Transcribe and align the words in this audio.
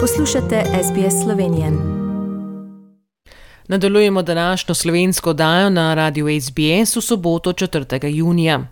Poslušate 0.00 0.62
SBS 0.82 1.24
Slovenijo. 1.24 1.72
Nadaljujemo 3.68 4.22
današnjo 4.22 4.74
slovensko 4.74 5.32
dajo 5.32 5.70
na 5.70 5.94
radiju 5.94 6.40
SBS 6.40 6.96
v 6.96 7.00
soboto 7.00 7.52
4. 7.52 8.06
junija. 8.06 8.66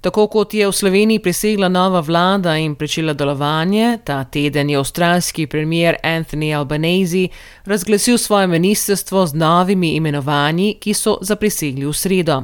Tako 0.00 0.26
kot 0.26 0.54
je 0.54 0.66
v 0.66 0.72
Sloveniji 0.72 1.18
presegla 1.18 1.68
nova 1.68 2.00
vlada 2.00 2.56
in 2.56 2.76
začela 2.80 3.12
delovanje, 3.12 3.98
ta 4.04 4.24
teden 4.24 4.70
je 4.70 4.76
avstralski 4.76 5.46
premier 5.46 5.96
Anthony 6.04 6.56
Albanese 6.58 7.28
razglasil 7.64 8.18
svoje 8.18 8.46
ministrstvo 8.46 9.26
z 9.26 9.34
novimi 9.34 9.94
imenovanji, 9.94 10.78
ki 10.80 10.94
so 10.94 11.18
zaprisegli 11.20 11.86
v 11.86 11.92
sredo. 11.92 12.42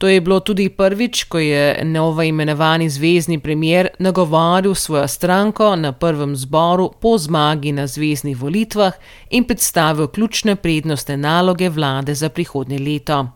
To 0.00 0.08
je 0.08 0.20
bilo 0.20 0.40
tudi 0.40 0.68
prvič, 0.68 1.24
ko 1.28 1.38
je 1.38 1.84
novo 1.84 2.22
imenovani 2.22 2.88
zvezdni 2.88 3.38
premier 3.38 3.88
nagovoril 3.98 4.74
svojo 4.74 5.08
stranko 5.08 5.76
na 5.76 5.92
prvem 5.92 6.36
zboru 6.36 6.90
po 7.00 7.18
zmagi 7.18 7.72
na 7.72 7.86
zvezdnih 7.86 8.36
volitvah 8.36 8.92
in 9.30 9.44
predstavil 9.44 10.08
ključne 10.08 10.56
prednostne 10.56 11.16
naloge 11.16 11.68
vlade 11.68 12.14
za 12.14 12.28
prihodnje 12.28 12.78
leto. 12.78 13.26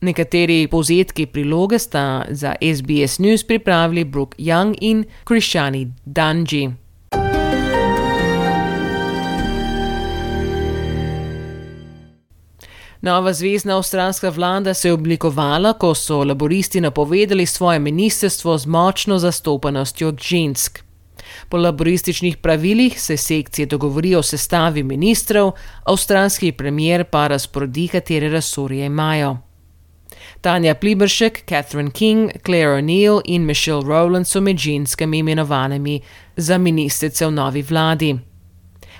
Nekateri 0.00 0.68
povzetki 0.68 1.26
priloge 1.26 1.78
sta 1.78 2.24
za 2.28 2.54
SBS 2.60 3.18
News 3.18 3.46
pripravili 3.46 4.04
Brooke 4.04 4.42
Young 4.42 4.76
in 4.80 5.04
Krishani 5.24 5.88
Dungy. 6.04 6.81
Nova 13.02 13.32
zvezdna 13.32 13.76
avstralska 13.76 14.28
vlada 14.28 14.74
se 14.74 14.88
je 14.88 14.92
oblikovala, 14.92 15.72
ko 15.72 15.94
so 15.94 16.24
laboristi 16.24 16.80
napovedali 16.80 17.46
svoje 17.46 17.78
ministrstvo 17.78 18.58
z 18.58 18.66
močno 18.66 19.18
zastopanostjo 19.18 20.12
žensk. 20.20 20.78
Po 21.48 21.56
laborističnih 21.56 22.36
pravilih 22.36 23.00
se 23.00 23.16
sekcije 23.16 23.66
dogovorijo 23.66 24.18
o 24.18 24.22
sestavi 24.22 24.82
ministrov, 24.82 25.52
avstralski 25.84 26.52
premier 26.52 27.04
pa 27.04 27.26
razporedi, 27.26 27.88
katere 27.88 28.28
resorje 28.28 28.86
imajo. 28.86 29.36
Tanja 30.40 30.74
Pliberšek, 30.74 31.42
Catherine 31.48 31.90
King, 31.90 32.30
Claire 32.44 32.70
O'Neill 32.70 33.20
in 33.24 33.42
Michelle 33.42 33.82
Rowland 33.82 34.26
so 34.26 34.40
med 34.40 34.58
ženskami 34.58 35.18
imenovanimi 35.18 36.00
za 36.36 36.58
ministrice 36.58 37.26
v 37.26 37.30
novi 37.30 37.62
vladi. 37.62 38.18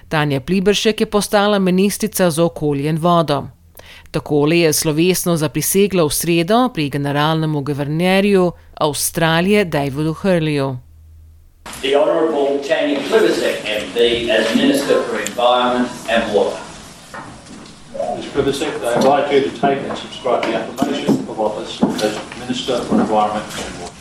Tanja 0.09 0.41
Pliberšek 0.41 1.01
je 1.01 1.11
postala 1.11 1.59
ministrica 1.59 2.31
za 2.31 2.45
okolje 2.45 2.89
in 2.89 2.99
vodo. 2.99 3.62
Takole 4.13 4.69
je 4.69 4.73
slovesno 4.77 5.41
zaprisegla 5.41 6.05
v 6.05 6.13
sredo 6.13 6.69
pri 6.69 6.93
generalnem 6.93 7.57
guvernerju 7.65 8.53
Avstralije 8.77 9.65
Davidu 9.65 10.13
Hurleyju. 10.13 10.77
The 11.81 11.97
Honourable 11.97 12.61
Tanya 12.61 13.01
Plibersek, 13.09 13.65
MD, 13.65 14.29
as 14.29 14.45
Minister 14.53 15.01
for 15.09 15.17
Environment 15.17 15.89
and 16.13 16.29
Water. 16.37 16.61
Ms. 18.17 18.29
Plibersek, 18.37 18.85
I 18.85 19.01
invite 19.01 19.33
you 19.33 19.49
to 19.49 19.53
take 19.57 19.81
and 19.81 19.97
subscribe 19.97 20.45
the 20.45 20.61
application 20.61 21.17
of 21.33 21.41
office 21.41 21.81
as 22.05 22.13
Minister 22.37 22.85
for 22.85 23.01
Environment 23.01 23.49
and 23.49 23.81
Water. 23.81 23.97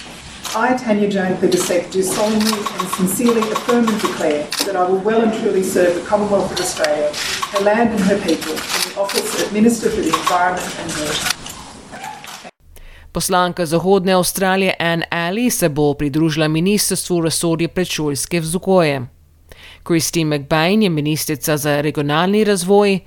I, 0.59 0.75
Tanya 0.75 1.07
Jane 1.07 1.39
Plibersek, 1.39 1.87
do 1.87 2.03
solemnly 2.03 2.59
and 2.59 2.87
sincerely 2.99 3.47
affirm 3.55 3.87
and 3.87 4.01
declare 4.01 4.43
that 4.67 4.75
I 4.75 4.83
will 4.83 4.99
well 4.99 5.23
and 5.23 5.31
truly 5.39 5.63
serve 5.63 5.95
the 5.95 6.03
Commonwealth 6.03 6.51
of 6.51 6.59
Australia, 6.59 7.07
her 7.52 7.63
land 7.63 7.89
and 7.91 7.99
her 7.99 8.17
people, 8.17 8.53
in 8.53 8.81
the 8.88 9.02
office 9.02 9.44
of 9.44 9.53
Minister 9.53 9.89
for 9.89 10.02
the 10.02 10.09
Environment 10.09 10.80
and 10.81 10.91
Water. 10.91 11.35
Poslanka 13.11 13.66
Zahodne 13.66 14.13
Avstralije 14.13 14.73
Anne 14.80 15.05
Alley 15.11 15.49
se 15.49 15.69
bo 15.69 15.94
pridružila 15.94 16.47
ministrstvu 16.47 17.22
resorje 17.22 17.67
predšolske 17.67 18.39
vzgoje. 18.39 19.02
Christine 19.88 20.38
McBain 20.38 20.83
je 20.83 20.89
ministrica 20.89 21.57
za 21.57 21.81
regionalni 21.81 22.44
razvoj, 22.44 22.99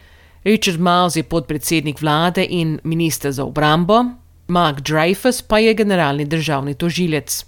Richard 0.44 0.80
Miles 0.80 1.16
je 1.16 1.22
podpredsednik 1.22 2.02
vlade 2.02 2.46
in 2.50 2.80
minister 2.84 3.32
za 3.32 3.44
obrambo, 3.44 4.04
Mark 4.48 4.80
Dreyfus 4.80 5.42
pa 5.48 5.58
je 5.58 5.74
generalni 5.74 6.24
državni 6.24 6.74
tožilec. 6.74 7.44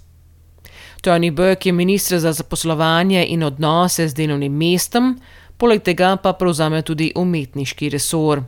Tony 1.01 1.31
Burke 1.31 1.69
je 1.69 1.73
ministr 1.73 2.17
za 2.19 2.33
zaposlovanje 2.33 3.25
in 3.29 3.43
odnose 3.43 4.07
z 4.07 4.13
delovnim 4.13 4.53
mestom, 4.53 5.19
poleg 5.57 5.81
tega 5.83 6.15
pa 6.23 6.33
prevzame 6.33 6.81
tudi 6.81 7.11
umetniški 7.15 7.89
resor. 7.89 8.43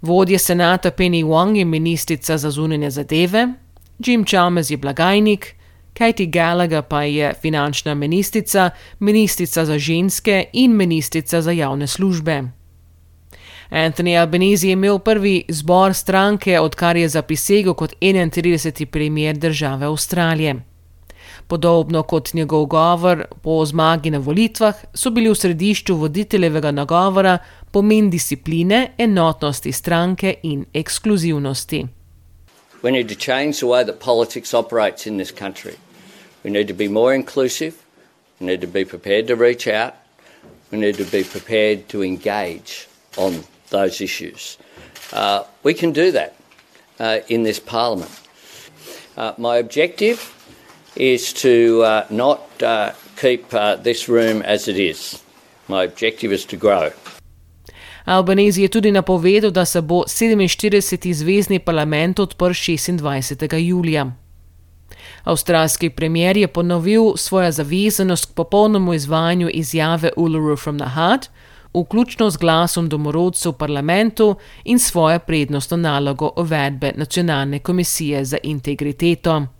Vodja 0.00 0.38
senata 0.38 0.90
Penny 0.90 1.24
Wong 1.24 1.56
je 1.58 1.64
ministrica 1.64 2.38
za 2.38 2.50
zunanje 2.50 2.90
zadeve, 2.90 3.48
Jim 3.98 4.24
Chalmers 4.24 4.70
je 4.70 4.76
blagajnik, 4.76 5.54
Katie 5.98 6.26
Gallagher 6.26 6.82
pa 6.82 7.02
je 7.02 7.34
finančna 7.42 7.94
ministrica, 7.94 8.70
ministrica 8.98 9.64
za 9.64 9.78
ženske 9.78 10.44
in 10.52 10.76
ministrica 10.76 11.42
za 11.42 11.50
javne 11.50 11.86
službe. 11.86 12.42
Anthony 13.70 14.20
Albanese 14.20 14.68
je 14.68 14.72
imel 14.72 14.98
prvi 14.98 15.44
zbor 15.48 15.94
stranke, 15.94 16.60
odkar 16.60 16.96
je 16.96 17.08
zaprisegel 17.08 17.74
kot 17.74 17.94
31. 18.00 18.84
premier 18.84 19.36
države 19.36 19.86
Avstralije. 19.86 20.67
Podobno 21.48 22.02
kot 22.02 22.34
njegov 22.34 22.66
govor 22.66 23.24
po 23.42 23.66
zmagi 23.66 24.10
na 24.10 24.18
volitvah, 24.18 24.74
so 24.94 25.10
bili 25.10 25.30
v 25.30 25.34
središču 25.34 25.96
voditeljevega 25.96 26.70
nagovora 26.70 27.38
pomen 27.70 28.10
discipline, 28.10 28.90
enotnosti 28.98 29.72
stranke 29.72 30.34
in 30.42 30.66
ekskluzivnosti. 30.74 31.86
We 32.82 32.90
need 32.90 33.08
to 33.08 33.14
change 33.14 33.58
the 33.58 33.66
way 33.66 33.84
that 33.84 33.98
politics 33.98 34.54
operates 34.54 35.06
in 35.06 35.16
this 35.16 35.32
country. 35.32 35.74
We 36.44 36.50
need 36.50 36.68
to 36.68 36.74
be 36.74 36.88
more 36.88 37.14
inclusive. 37.14 37.72
We 38.40 38.46
need 38.46 38.60
to 38.60 38.66
be 38.66 38.84
prepared 38.84 39.26
to 39.26 39.34
reach 39.34 39.66
out. 39.66 39.94
We 40.70 40.78
need 40.78 40.96
to 40.96 41.04
be 41.04 41.24
prepared 41.24 41.88
to 41.88 42.04
engage 42.04 42.86
on 43.16 43.44
those 43.70 44.04
issues. 44.04 44.58
Uh, 45.12 45.42
we 45.62 45.74
can 45.74 45.92
do 45.92 46.12
that 46.12 46.36
uh, 47.00 47.18
in 47.28 47.42
this 47.42 47.58
Parliament. 47.58 48.10
Uh, 49.16 49.32
my 49.38 49.56
objective 49.56 50.34
is 50.98 51.32
to 51.32 51.82
uh, 51.82 52.02
not 52.10 52.40
uh, 52.62 52.92
keep 53.20 53.54
uh, 53.54 53.76
this 53.82 54.08
room 54.08 54.42
as 54.42 54.68
it 54.68 54.76
is. 54.76 55.22
My 55.68 55.84
objective 55.84 56.34
is 56.34 56.46
to 56.46 56.56
grow. 56.56 56.90
Albanese 58.04 58.62
je 58.62 58.68
tudi 58.68 58.92
napovedal, 58.92 59.50
da 59.50 59.64
se 59.64 59.80
bo 59.82 60.04
47. 60.06 61.12
zvezdni 61.12 61.58
parlament 61.58 62.18
odprl 62.18 62.52
26. 62.52 63.56
julija. 63.56 64.12
Avstralski 65.24 65.90
premier 65.90 66.36
je 66.36 66.48
ponovil 66.48 67.16
svojo 67.16 67.52
zavezanost 67.52 68.26
k 68.26 68.34
popolnemu 68.34 68.94
izvajanju 68.94 69.48
izjave 69.52 70.10
Uluru 70.16 70.56
from 70.56 70.78
the 70.78 70.88
Heart, 70.88 71.30
vključno 71.74 72.30
z 72.30 72.36
glasom 72.36 72.88
domorodcev 72.88 73.52
v 73.52 73.58
parlamentu 73.58 74.36
in 74.64 74.78
svojo 74.78 75.18
prednostno 75.18 75.76
nalogo 75.76 76.30
uvedbe 76.36 76.92
Nacionalne 76.96 77.58
komisije 77.58 78.24
za 78.24 78.38
integriteto. 78.42 79.57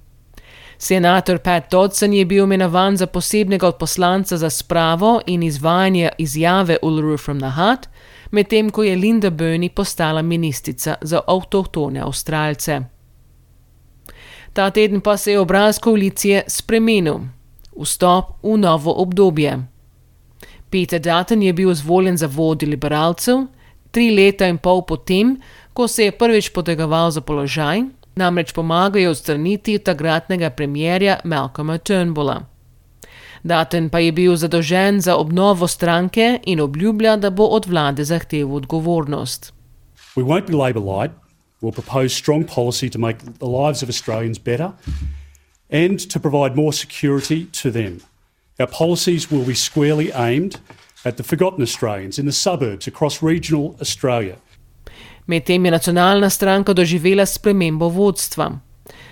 Senator 0.79 1.39
Pat 1.39 1.71
Dodson 1.71 2.13
je 2.13 2.25
bil 2.25 2.45
imenovan 2.45 2.97
za 2.97 3.07
posebnega 3.07 3.69
odposlanca 3.69 4.37
za 4.37 4.51
spravo 4.51 5.21
in 5.27 5.43
izvajanje 5.43 6.11
izjave 6.19 6.77
Uluru 6.83 7.17
from 7.19 7.41
the 7.41 7.51
Hut, 7.51 7.89
medtem 8.31 8.71
ko 8.71 8.83
je 8.83 8.97
Linda 8.97 9.31
Burney 9.31 9.69
postala 9.69 10.23
ministrica 10.23 10.95
za 11.01 11.21
avtohtone 11.27 12.01
Avstralce. 12.01 12.81
Ta 14.53 14.71
teden 14.71 15.01
pa 15.01 15.17
se 15.17 15.33
je 15.33 15.41
obraz 15.41 15.79
koalicije 15.79 16.43
spremenil. 16.49 17.19
Vstop 17.83 18.25
v 18.43 18.57
novo 18.59 18.93
obdobje. 18.93 19.59
Peter 20.71 21.01
Dutton 21.01 21.43
je 21.43 21.53
bil 21.53 21.71
izvoljen 21.71 22.17
za 22.17 22.27
vodjo 22.27 22.69
liberalcev, 22.69 23.47
tri 23.91 24.11
leta 24.11 24.47
in 24.47 24.59
pol 24.59 24.83
potem, 24.87 25.41
ko 25.73 25.89
se 25.89 26.05
je 26.05 26.13
prvič 26.13 26.49
potegoval 26.53 27.11
za 27.11 27.21
položaj, 27.21 27.83
namreč 28.19 28.53
pomagajo 28.53 29.11
odstraniti 29.15 29.79
takratnega 29.79 30.51
premjerja 30.51 31.21
Malcolma 31.25 31.79
Turnbulla. 31.79 32.41
Dutton 33.43 33.89
pa 33.89 33.99
je 34.03 34.13
bil 34.13 34.37
zadolžen 34.37 35.01
za 35.01 35.17
obnovo 35.17 35.69
stranke 35.69 36.41
in 36.47 36.61
obljublja, 36.61 37.17
da 37.17 37.31
bo 37.31 37.47
od 37.47 37.67
vlade 37.67 38.05
zahteval 38.05 38.57
odgovornost. 38.57 39.53
We 40.17 40.25
won't 40.25 40.47
be 40.47 40.57
Labour 40.57 40.83
light. 40.83 41.13
We'll 41.63 41.75
propose 41.75 42.15
strong 42.15 42.45
policy 42.45 42.91
to 42.91 42.99
make 42.99 43.19
the 43.19 43.47
lives 43.47 43.83
of 43.83 43.89
Australians 43.89 44.39
better 44.39 44.73
and 45.71 45.99
to 46.13 46.21
provide 46.21 46.57
more 46.57 46.73
security 46.73 47.47
to 47.63 47.71
them. 47.71 48.01
Our 48.61 48.69
policies 48.79 49.31
will 49.31 49.45
be 49.45 49.55
squarely 49.55 50.11
aimed 50.15 50.61
at 51.05 51.17
the 51.17 51.23
forgotten 51.23 51.63
Australians 51.63 52.19
in 52.19 52.27
the 52.27 52.33
suburbs 52.33 52.87
across 52.87 53.23
regional 53.23 53.77
Australia. 53.81 54.37
Medtem 55.29 55.65
je 55.65 55.71
nacionalna 55.71 56.31
stranka 56.31 56.73
doživela 56.73 57.27
spremembo 57.27 57.89
vodstva. 57.89 58.51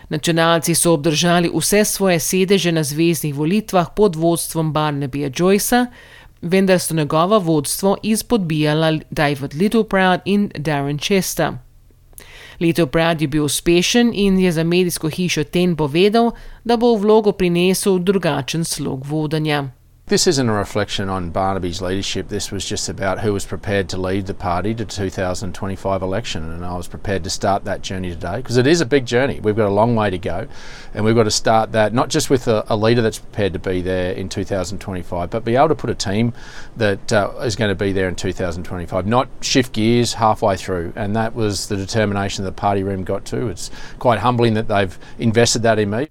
Nacionalci 0.09 0.75
so 0.75 0.93
obdržali 0.93 1.51
vse 1.55 1.85
svoje 1.85 2.21
sedeže 2.21 2.73
na 2.73 2.83
zvezdnih 2.83 3.35
volitvah 3.35 3.91
pod 3.97 4.17
vodstvom 4.17 4.73
Barnabija 4.73 5.31
Joycea, 5.31 5.87
vendar 6.43 6.81
so 6.81 6.95
njegovo 6.95 7.39
vodstvo 7.39 7.97
izpodbijala 8.03 8.99
David 9.11 9.55
Littleproud 9.55 10.21
in 10.25 10.51
Darren 10.59 10.99
Chester. 10.99 11.53
Brad 12.93 13.21
je 13.23 13.29
bil 13.29 13.45
uspešen 13.45 14.11
in 14.15 14.39
je 14.39 14.53
za 14.53 14.65
medijsko 14.65 15.09
hišo 15.09 15.45
Ten 15.45 15.77
povedal, 15.77 16.31
da 16.65 16.77
bo 16.77 16.95
v 16.97 17.01
vlogo 17.01 17.33
prinesel 17.33 17.99
drugačen 17.99 18.65
slog 18.65 19.07
vodenja. 19.07 19.76
This 20.09 20.29
isn't 20.29 20.49
a 20.49 20.53
reflection 20.53 21.09
on 21.09 21.31
Barnaby's 21.31 21.83
leadership. 21.83 22.29
This 22.29 22.53
was 22.53 22.65
just 22.65 22.89
about 22.89 23.19
who 23.19 23.33
was 23.33 23.45
prepared 23.45 23.89
to 23.89 23.97
lead 23.97 24.27
the 24.27 24.35
party 24.35 24.73
to 24.73 24.85
2025 24.85 26.01
election, 26.01 26.49
and 26.53 26.65
I 26.65 26.77
was 26.77 26.87
prepared 26.87 27.25
to 27.25 27.31
start 27.31 27.65
that 27.65 27.83
journey 27.83 28.11
today 28.11 28.37
because 28.37 28.57
it 28.57 28.69
is 28.69 28.81
a 28.81 28.87
big 28.87 29.05
journey. 29.05 29.41
We've 29.41 29.57
got 29.57 29.67
a 29.67 29.75
long 29.75 29.97
way 29.97 30.11
to 30.11 30.19
go, 30.19 30.47
and 30.95 31.05
we've 31.05 31.17
got 31.17 31.25
to 31.25 31.33
start 31.33 31.73
that 31.73 31.93
not 31.93 32.09
just 32.09 32.31
with 32.31 32.47
a, 32.47 32.65
a 32.69 32.77
leader 32.77 33.03
that's 33.03 33.19
prepared 33.19 33.53
to 33.55 33.59
be 33.59 33.81
there 33.81 34.13
in 34.13 34.29
2025, 34.29 35.29
but 35.29 35.45
be 35.45 35.57
able 35.57 35.67
to 35.67 35.75
put 35.75 35.91
a 35.91 35.95
team 35.97 36.33
that 36.77 37.13
uh, 37.13 37.33
is 37.43 37.57
going 37.57 37.71
to 37.71 37.75
be 37.75 37.91
there 37.91 38.09
in 38.09 38.15
2025, 38.15 39.09
not 39.09 39.29
shift 39.41 39.73
gears 39.73 40.15
halfway 40.15 40.57
through. 40.57 40.93
And 40.95 41.17
that 41.17 41.35
was 41.35 41.67
the 41.67 41.77
determination 41.77 42.45
the 42.45 42.53
party 42.53 42.85
room 42.85 43.03
got 43.03 43.25
to. 43.25 43.49
It's 43.49 43.73
quite 43.99 44.21
humbling 44.21 44.55
that 44.55 44.69
they've 44.69 44.97
invested 45.19 45.63
that 45.63 45.81
in 45.81 45.91
me. 45.91 46.11